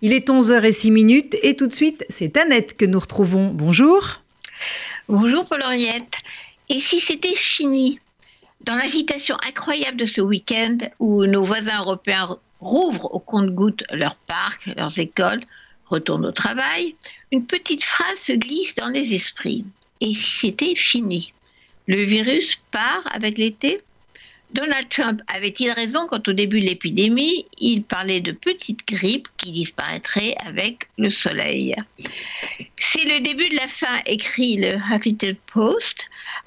Il 0.00 0.12
est 0.12 0.28
11h06 0.28 1.38
et 1.42 1.56
tout 1.56 1.66
de 1.66 1.72
suite, 1.72 2.04
c'est 2.08 2.36
Annette 2.36 2.76
que 2.76 2.84
nous 2.84 3.00
retrouvons. 3.00 3.48
Bonjour. 3.48 4.22
Bonjour 5.08 5.44
Paul-Henriette. 5.44 6.18
Et 6.68 6.80
si 6.80 7.00
c'était 7.00 7.34
fini 7.34 7.98
Dans 8.60 8.76
l'agitation 8.76 9.36
incroyable 9.48 9.96
de 9.96 10.06
ce 10.06 10.20
week-end 10.20 10.78
où 11.00 11.26
nos 11.26 11.42
voisins 11.42 11.80
européens 11.80 12.38
rouvrent 12.60 13.12
au 13.12 13.18
compte-gouttes 13.18 13.82
leurs 13.90 14.14
parcs, 14.14 14.66
leurs 14.76 15.00
écoles, 15.00 15.40
retournent 15.86 16.26
au 16.26 16.32
travail, 16.32 16.94
une 17.32 17.44
petite 17.44 17.82
phrase 17.82 18.18
se 18.18 18.32
glisse 18.34 18.76
dans 18.76 18.90
les 18.90 19.16
esprits. 19.16 19.64
Et 20.00 20.14
si 20.14 20.46
c'était 20.46 20.76
fini? 20.76 21.32
Le 21.88 22.02
virus 22.02 22.60
part 22.70 23.02
avec 23.12 23.36
l'été? 23.36 23.80
Donald 24.52 24.88
Trump 24.88 25.20
avait-il 25.34 25.70
raison 25.72 26.06
quand 26.06 26.26
au 26.26 26.32
début 26.32 26.60
de 26.60 26.66
l'épidémie, 26.66 27.44
il 27.58 27.82
parlait 27.82 28.20
de 28.20 28.32
petites 28.32 28.86
grippes 28.88 29.28
qui 29.36 29.52
disparaîtraient 29.52 30.34
avec 30.46 30.88
le 30.96 31.10
soleil? 31.10 31.76
C'est 32.76 33.04
le 33.04 33.20
début 33.20 33.48
de 33.50 33.56
la 33.56 33.68
fin, 33.68 34.00
écrit 34.06 34.56
le 34.56 34.76
Huffington 34.76 35.36
Post. 35.52 36.06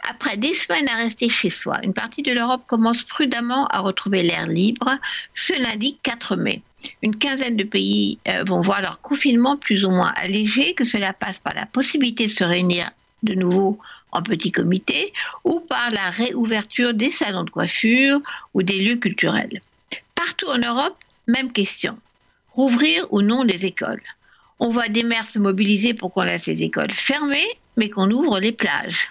Après 0.10 0.36
des 0.38 0.54
semaines 0.54 0.88
à 0.90 0.96
rester 0.96 1.30
chez 1.30 1.52
soi, 1.52 1.80
une 1.84 1.94
partie 1.94 2.24
de 2.24 2.32
l'Europe 2.32 2.64
commence 2.68 3.04
prudemment 3.04 3.68
à 3.68 3.80
retrouver 3.80 4.24
l'air 4.24 4.48
libre 4.48 4.98
ce 5.36 5.54
lundi 5.62 5.98
4 6.02 6.38
mai. 6.38 6.64
Une 7.04 7.16
quinzaine 7.16 7.58
de 7.58 7.64
pays 7.64 8.18
euh, 8.28 8.44
vont 8.48 8.62
voir 8.62 8.82
leur 8.82 9.02
confinement 9.02 9.58
plus 9.58 9.86
ou 9.86 9.92
moins 9.92 10.14
allégé, 10.16 10.74
que 10.74 10.86
cela 10.86 11.14
passe 11.14 11.40
par 11.40 11.54
la 11.54 11.68
possibilité 11.68 12.26
de 12.26 12.32
se 12.32 12.44
réunir 12.44 12.90
de 13.24 13.34
nouveau 13.34 13.80
en 14.12 14.22
petit 14.22 14.52
comité 14.52 15.14
ou 15.44 15.60
par 15.60 15.92
la 15.92 16.10
réouverture 16.10 16.94
des 16.94 17.12
salons 17.12 17.44
de 17.44 17.50
coiffure 17.50 18.22
ou 18.54 18.64
des 18.64 18.80
lieux 18.80 18.96
culturels. 18.96 19.62
Partout 20.16 20.48
en 20.48 20.58
Europe, 20.58 20.98
même 21.28 21.52
question. 21.52 21.98
Rouvrir 22.54 23.08
ou 23.12 23.22
non 23.22 23.44
les 23.44 23.66
écoles. 23.66 24.04
On 24.60 24.70
voit 24.70 24.90
des 24.90 25.04
maires 25.04 25.28
se 25.28 25.40
mobiliser 25.40 25.94
pour 25.94 26.12
qu'on 26.12 26.24
laisse 26.24 26.46
les 26.46 26.62
écoles 26.64 26.92
fermées, 26.92 27.48
mais 27.78 27.90
qu'on 27.90 28.12
ouvre 28.12 28.40
les 28.40 28.52
plages. 28.52 29.08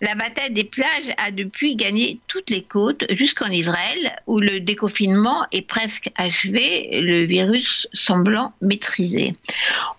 La 0.00 0.14
bataille 0.14 0.52
des 0.52 0.64
plages 0.64 1.12
a 1.16 1.32
depuis 1.32 1.74
gagné 1.74 2.20
toutes 2.28 2.50
les 2.50 2.62
côtes 2.62 3.04
jusqu'en 3.10 3.48
Israël, 3.48 4.22
où 4.28 4.38
le 4.38 4.60
déconfinement 4.60 5.44
est 5.50 5.66
presque 5.66 6.10
achevé, 6.16 7.00
le 7.00 7.24
virus 7.24 7.88
semblant 7.92 8.52
maîtrisé. 8.60 9.32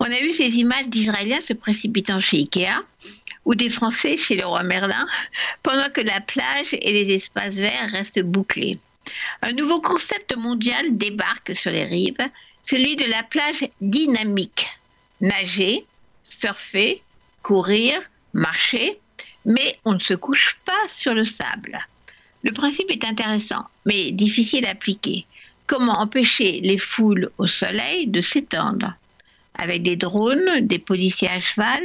On 0.00 0.06
a 0.06 0.20
vu 0.20 0.32
ces 0.32 0.48
images 0.56 0.88
d'Israéliens 0.88 1.42
se 1.42 1.52
précipitant 1.52 2.18
chez 2.18 2.38
Ikea, 2.38 2.82
ou 3.50 3.56
des 3.56 3.68
Français 3.68 4.16
chez 4.16 4.36
le 4.36 4.46
roi 4.46 4.62
Merlin, 4.62 5.08
pendant 5.64 5.90
que 5.90 6.00
la 6.00 6.20
plage 6.20 6.72
et 6.72 6.92
les 6.92 7.16
espaces 7.16 7.56
verts 7.56 7.90
restent 7.90 8.22
bouclés. 8.22 8.78
Un 9.42 9.50
nouveau 9.50 9.80
concept 9.80 10.36
mondial 10.36 10.96
débarque 10.96 11.56
sur 11.56 11.72
les 11.72 11.82
rives, 11.82 12.24
celui 12.62 12.94
de 12.94 13.06
la 13.06 13.24
plage 13.24 13.68
dynamique. 13.80 14.68
Nager, 15.20 15.84
surfer, 16.22 17.02
courir, 17.42 18.00
marcher, 18.34 19.00
mais 19.44 19.76
on 19.84 19.94
ne 19.94 19.98
se 19.98 20.14
couche 20.14 20.56
pas 20.64 20.86
sur 20.86 21.12
le 21.12 21.24
sable. 21.24 21.76
Le 22.44 22.52
principe 22.52 22.92
est 22.92 23.04
intéressant, 23.04 23.64
mais 23.84 24.12
difficile 24.12 24.64
à 24.64 24.70
appliquer. 24.70 25.26
Comment 25.66 25.98
empêcher 25.98 26.60
les 26.62 26.78
foules 26.78 27.30
au 27.38 27.48
soleil 27.48 28.06
de 28.06 28.20
s'étendre? 28.20 28.94
Avec 29.54 29.82
des 29.82 29.96
drones, 29.96 30.60
des 30.60 30.78
policiers 30.78 31.28
à 31.30 31.40
cheval 31.40 31.82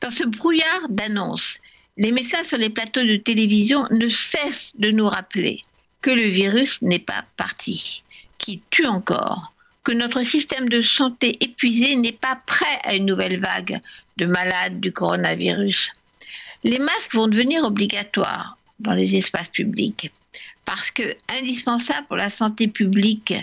dans 0.00 0.10
ce 0.10 0.24
brouillard 0.24 0.88
d'annonces, 0.88 1.58
les 1.96 2.12
messages 2.12 2.46
sur 2.46 2.58
les 2.58 2.70
plateaux 2.70 3.04
de 3.04 3.16
télévision 3.16 3.86
ne 3.90 4.08
cessent 4.08 4.72
de 4.78 4.90
nous 4.90 5.08
rappeler 5.08 5.62
que 6.00 6.10
le 6.10 6.24
virus 6.24 6.80
n'est 6.82 6.98
pas 6.98 7.24
parti, 7.36 8.04
qu'il 8.38 8.60
tue 8.70 8.86
encore, 8.86 9.52
que 9.84 9.92
notre 9.92 10.22
système 10.22 10.68
de 10.68 10.82
santé 10.82 11.36
épuisé 11.40 11.96
n'est 11.96 12.12
pas 12.12 12.40
prêt 12.46 12.78
à 12.84 12.94
une 12.94 13.06
nouvelle 13.06 13.40
vague 13.40 13.80
de 14.16 14.26
malades 14.26 14.80
du 14.80 14.92
coronavirus. 14.92 15.92
Les 16.64 16.78
masques 16.78 17.14
vont 17.14 17.28
devenir 17.28 17.64
obligatoires 17.64 18.56
dans 18.78 18.94
les 18.94 19.16
espaces 19.16 19.50
publics 19.50 20.10
parce 20.64 20.90
que 20.90 21.16
indispensable 21.40 22.06
pour 22.06 22.16
la 22.16 22.30
santé 22.30 22.68
publique, 22.68 23.34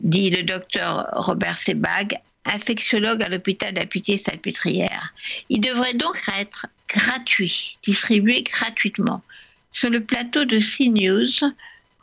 dit 0.00 0.30
le 0.30 0.42
docteur 0.42 1.08
Robert 1.12 1.58
Sebag, 1.58 2.18
infectiologue 2.46 3.22
à 3.22 3.28
l'hôpital 3.28 3.74
de 3.74 3.80
la 3.80 3.86
Pitié-Salpêtrière. 3.86 5.12
Il 5.48 5.60
devrait 5.60 5.94
donc 5.94 6.16
être 6.38 6.66
gratuit, 6.88 7.78
distribué 7.82 8.42
gratuitement. 8.42 9.22
Sur 9.72 9.90
le 9.90 10.02
plateau 10.02 10.44
de 10.44 10.58
CNews, 10.58 11.52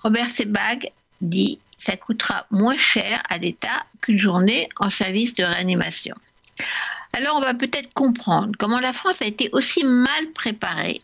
Robert 0.04 0.30
Sebag 0.30 0.90
dit 1.22 1.60
ça 1.78 1.98
coûtera 1.98 2.46
moins 2.52 2.78
cher 2.78 3.22
à 3.30 3.38
l'État 3.38 3.86
qu'une 4.02 4.20
journée 4.20 4.70
en 4.78 4.90
service 4.90 5.34
de 5.36 5.44
réanimation. 5.44 6.16
Alors 7.14 7.36
on 7.36 7.42
va 7.42 7.54
peut-être 7.54 7.94
comprendre 7.94 8.54
comment 8.58 8.80
la 8.80 8.94
France 8.94 9.22
a 9.22 9.26
été 9.26 9.50
aussi 9.52 9.84
mal 9.84 10.32
préparée 10.34 11.00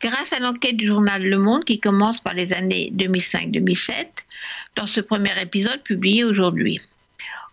grâce 0.00 0.32
à 0.32 0.40
l'enquête 0.40 0.76
du 0.76 0.86
journal 0.86 1.22
Le 1.22 1.38
Monde 1.38 1.64
qui 1.64 1.80
commence 1.80 2.20
par 2.20 2.34
les 2.34 2.52
années 2.52 2.92
2005-2007 2.96 4.06
dans 4.76 4.86
ce 4.86 5.00
premier 5.00 5.40
épisode 5.40 5.82
publié 5.82 6.24
aujourd'hui 6.24 6.78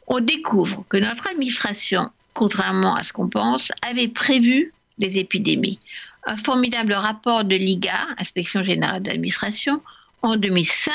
on 0.07 0.19
découvre 0.19 0.85
que 0.88 0.97
notre 0.97 1.27
administration, 1.27 2.09
contrairement 2.33 2.95
à 2.95 3.03
ce 3.03 3.13
qu'on 3.13 3.29
pense, 3.29 3.71
avait 3.88 4.07
prévu 4.07 4.73
des 4.97 5.17
épidémies. 5.17 5.79
Un 6.27 6.38
formidable 6.38 6.93
rapport 6.93 7.43
de 7.43 7.55
l'IGA, 7.55 8.07
Inspection 8.17 8.63
générale 8.63 9.03
d'administration, 9.03 9.81
en 10.21 10.38
2005 10.38 10.93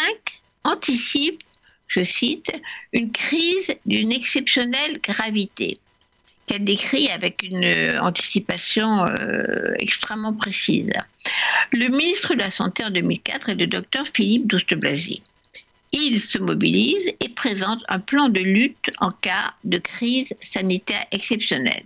anticipe, 0.64 1.42
je 1.88 2.02
cite, 2.02 2.52
une 2.92 3.10
crise 3.10 3.74
d'une 3.86 4.12
exceptionnelle 4.12 5.00
gravité 5.02 5.76
qu'elle 6.46 6.64
décrit 6.64 7.08
avec 7.10 7.42
une 7.44 7.98
anticipation 8.00 9.06
euh, 9.06 9.74
extrêmement 9.78 10.32
précise. 10.32 10.90
Le 11.72 11.88
ministre 11.88 12.34
de 12.34 12.40
la 12.40 12.50
Santé 12.50 12.84
en 12.84 12.90
2004 12.90 13.50
est 13.50 13.54
le 13.54 13.66
docteur 13.66 14.06
Philippe 14.06 14.48
Douste-Blazy 14.48 15.22
il 15.92 16.20
se 16.20 16.38
mobilise 16.38 17.12
et 17.20 17.28
présente 17.28 17.82
un 17.88 17.98
plan 17.98 18.28
de 18.28 18.40
lutte 18.40 18.90
en 18.98 19.10
cas 19.10 19.54
de 19.64 19.78
crise 19.78 20.34
sanitaire 20.40 21.04
exceptionnelle. 21.10 21.84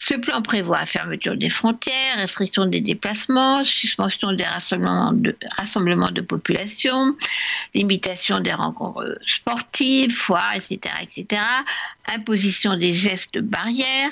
Ce 0.00 0.14
plan 0.14 0.42
prévoit 0.42 0.86
fermeture 0.86 1.36
des 1.36 1.50
frontières, 1.50 2.16
restriction 2.18 2.66
des 2.66 2.80
déplacements, 2.80 3.64
suspension 3.64 4.32
des 4.32 4.44
rassemblements 4.44 5.12
de, 5.12 5.36
rassemblements 5.56 6.12
de 6.12 6.20
population, 6.20 7.16
limitation 7.74 8.38
des 8.38 8.52
rencontres 8.52 9.18
sportives, 9.26 10.12
foires, 10.12 10.54
etc., 10.54 10.78
etc., 11.02 11.42
imposition 12.14 12.76
des 12.76 12.94
gestes 12.94 13.38
barrières, 13.38 14.10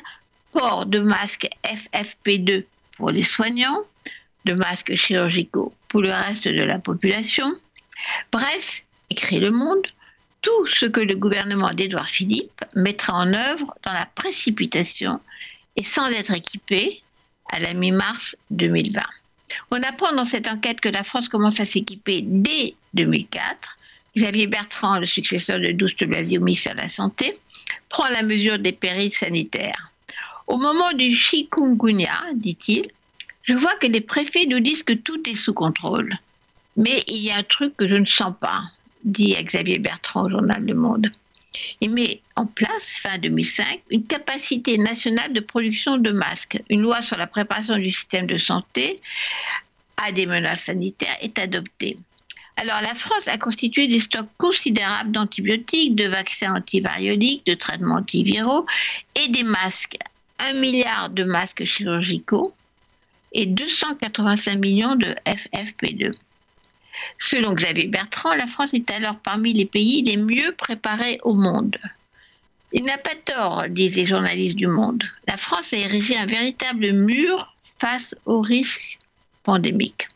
port 0.51 0.87
de 0.87 0.99
masques 0.99 1.49
FFP2 1.65 2.65
pour 2.97 3.13
les 3.13 3.23
soignants, 3.23 3.85
de 4.45 4.55
masques 4.55 4.97
chirurgicaux 4.97 5.73
pour 5.87 6.03
le 6.03 6.11
reste 6.11 6.49
de 6.49 6.63
la 6.63 6.81
population. 6.81 7.55
Bref, 8.33 8.83
écrit 9.11 9.39
Le 9.39 9.51
Monde, 9.51 9.87
tout 10.43 10.67
ce 10.69 10.87
que 10.87 11.01
le 11.01 11.17
gouvernement 11.17 11.71
d'Édouard 11.71 12.09
Philippe 12.09 12.65
mettra 12.75 13.15
en 13.15 13.33
œuvre 13.33 13.75
dans 13.85 13.93
la 13.93 14.07
précipitation 14.15 15.21
et 15.77 15.83
sans 15.83 16.09
être 16.11 16.33
équipé 16.33 17.03
à 17.51 17.59
la 17.59 17.75
mi-mars 17.75 18.37
2020. 18.51 19.03
On 19.71 19.83
apprend 19.83 20.13
dans 20.13 20.25
cette 20.25 20.49
enquête 20.49 20.81
que 20.81 20.89
la 20.89 21.05
France 21.05 21.29
commence 21.29 21.61
à 21.61 21.67
s'équiper 21.67 22.23
dès 22.25 22.75
2004. 22.95 23.77
Xavier 24.17 24.47
Bertrand, 24.47 24.99
le 24.99 25.07
successeur 25.07 25.61
de 25.61 25.73
Douste 25.73 26.05
Blazy 26.05 26.39
au 26.39 26.43
ministère 26.43 26.75
de 26.75 26.81
la 26.81 26.89
Santé, 26.89 27.39
prend 27.89 28.09
la 28.09 28.23
mesure 28.23 28.59
des 28.59 28.73
périls 28.73 29.13
sanitaires. 29.13 29.93
Au 30.47 30.59
moment 30.59 30.93
du 30.93 31.15
chikungunya, 31.15 32.17
dit-il, 32.35 32.85
je 33.43 33.55
vois 33.55 33.75
que 33.77 33.87
les 33.87 34.01
préfets 34.01 34.47
nous 34.47 34.61
disent 34.61 34.83
que 34.83 34.93
tout 34.93 35.29
est 35.29 35.35
sous 35.35 35.55
contrôle. 35.55 36.11
Mais 36.77 37.03
il 37.09 37.19
y 37.19 37.31
a 37.31 37.37
un 37.39 37.43
truc 37.43 37.77
que 37.77 37.89
je 37.89 37.95
ne 37.95 38.07
sens 38.07 38.33
pas 38.41 38.63
dit 39.07 39.35
Xavier 39.43 39.79
Bertrand 39.79 40.27
au 40.27 40.31
journal 40.31 40.63
Le 40.65 40.75
Monde. 40.75 41.11
Il 41.81 41.91
met 41.91 42.21
en 42.35 42.45
place, 42.45 42.85
fin 42.85 43.17
2005, 43.19 43.83
une 43.91 44.07
capacité 44.07 44.77
nationale 44.77 45.33
de 45.33 45.41
production 45.41 45.97
de 45.97 46.11
masques. 46.11 46.63
Une 46.69 46.83
loi 46.83 47.01
sur 47.01 47.17
la 47.17 47.27
préparation 47.27 47.79
du 47.79 47.91
système 47.91 48.27
de 48.27 48.37
santé 48.37 48.97
à 49.97 50.13
des 50.13 50.27
menaces 50.27 50.65
sanitaires 50.65 51.17
est 51.23 51.39
adoptée. 51.39 51.97
Alors 52.57 52.81
la 52.81 52.95
France 52.95 53.29
a 53.29 53.37
constitué 53.39 53.87
des 53.87 54.01
stocks 54.01 54.29
considérables 54.39 55.13
d'antibiotiques, 55.13 55.95
de 55.95 56.09
vaccins 56.09 56.55
antivarioliques, 56.55 57.45
de 57.47 57.55
traitements 57.55 57.97
antiviraux 57.97 58.67
et 59.15 59.29
des 59.29 59.45
masques. 59.45 59.97
Un 60.39 60.53
milliard 60.55 61.11
de 61.11 61.25
masques 61.25 61.65
chirurgicaux 61.65 62.53
et 63.33 63.47
285 63.47 64.57
millions 64.57 64.97
de 64.97 65.15
FFP2. 65.27 66.13
Selon 67.19 67.55
Xavier 67.55 67.87
Bertrand, 67.87 68.35
la 68.35 68.47
France 68.47 68.75
est 68.75 68.91
alors 68.93 69.17
parmi 69.17 69.53
les 69.53 69.67
pays 69.67 70.03
les 70.03 70.17
mieux 70.17 70.53
préparés 70.53 71.19
au 71.25 71.35
monde. 71.35 71.77
Il 72.73 72.85
n'a 72.85 72.99
pas 72.99 73.15
tort, 73.25 73.65
disent 73.69 73.97
les 73.97 74.07
journalistes 74.07 74.57
du 74.57 74.67
Monde. 74.67 75.05
La 75.29 75.37
France 75.37 75.73
a 75.73 75.77
érigé 75.77 76.17
un 76.17 76.27
véritable 76.27 76.93
mur 76.93 77.55
face 77.79 78.15
aux 78.25 78.41
risques 78.41 78.99
pandémiques. 79.45 80.09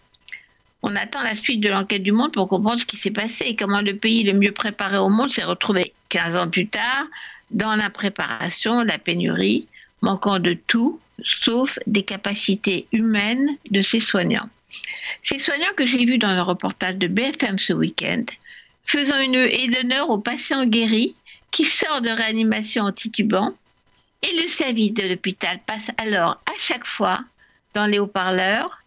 On 0.83 0.97
attend 0.97 1.23
la 1.23 1.35
suite 1.35 1.61
de 1.61 1.69
l'enquête 1.69 2.03
du 2.03 2.13
Monde 2.13 2.33
pour 2.33 2.49
comprendre 2.49 2.81
ce 2.81 2.87
qui 2.87 2.97
s'est 2.97 3.11
passé 3.11 3.45
et 3.47 3.57
comment 3.57 3.81
le 3.81 3.97
pays 3.97 4.25
le 4.25 4.33
mieux 4.33 4.53
préparé 4.53 4.99
au 4.99 5.09
monde 5.09 5.31
s'est 5.31 5.45
retrouvé 5.45 5.93
15 6.09 6.37
ans 6.37 6.51
plus 6.51 6.67
tard, 6.67 7.05
dans 7.51 7.75
l'impréparation, 7.77 8.83
la 8.83 8.99
pénurie, 8.99 9.63
manquant 10.03 10.39
de 10.39 10.55
tout, 10.67 10.99
sauf 11.23 11.79
des 11.87 12.03
capacités 12.03 12.87
humaines 12.93 13.57
de 13.71 13.83
ces 13.83 14.01
soignants. 14.01 14.49
Ces 15.23 15.39
soignants 15.39 15.75
que 15.77 15.87
j'ai 15.87 16.05
vus 16.05 16.19
dans 16.19 16.35
le 16.35 16.43
reportage 16.43 16.97
de 16.97 17.07
BFM 17.07 17.59
ce 17.59 17.73
week-end, 17.73 18.25
faisant 18.83 19.21
une 19.21 19.35
haie 19.35 19.69
d'honneur 19.69 20.11
aux 20.11 20.19
patients 20.19 20.65
guéris 20.67 21.15
qui 21.51 21.65
sortent 21.65 22.05
de 22.05 22.11
réanimation 22.11 22.85
en 22.85 22.93
titubant, 22.93 23.55
et 24.23 24.41
le 24.41 24.47
service 24.47 24.95
de 24.95 25.09
l'hôpital 25.09 25.59
passe 25.67 25.91
alors 25.99 26.41
à 26.47 26.53
chaque 26.59 26.87
fois 26.87 27.19
dans 27.75 27.87
les 27.87 27.99
haut-parleurs 27.99 28.83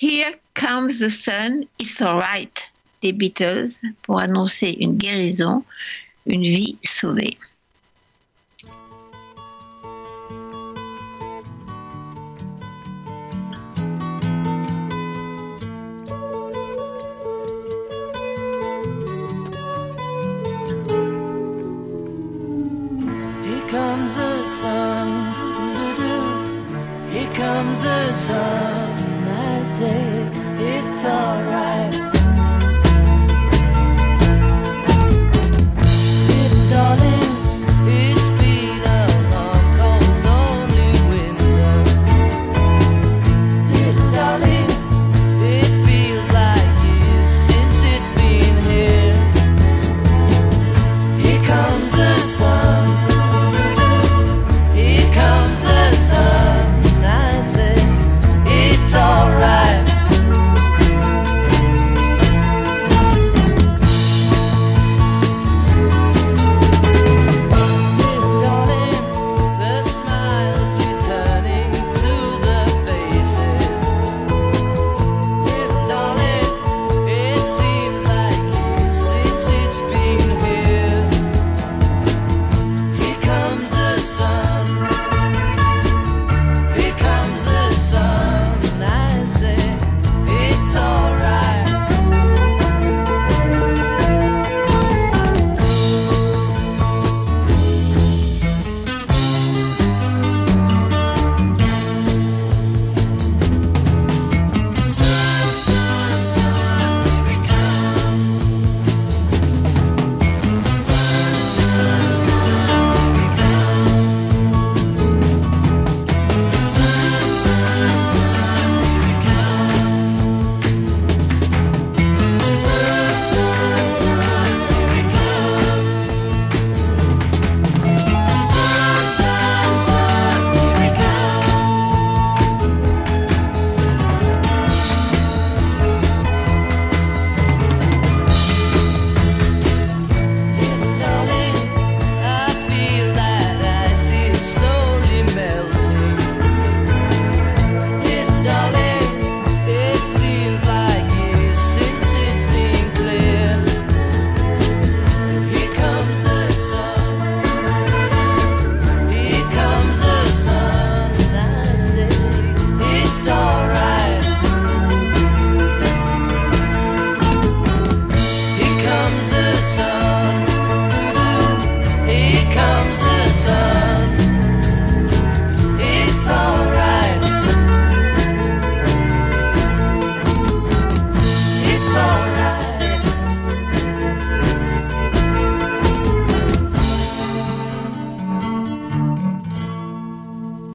Here 0.00 0.34
comes 0.54 0.98
the 0.98 1.08
sun, 1.08 1.64
it's 1.78 2.02
alright 2.02 2.70
des 3.02 3.12
Beatles 3.12 3.80
pour 4.02 4.18
annoncer 4.20 4.76
une 4.80 4.96
guérison, 4.96 5.64
une 6.26 6.42
vie 6.42 6.76
sauvée. 6.84 7.38
Sun. 28.16 28.92
I 29.28 29.62
say 29.62 30.30
it's 30.58 31.04
alright. 31.04 31.55